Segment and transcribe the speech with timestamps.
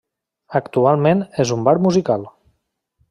[0.59, 2.29] Actualment és un bar musical.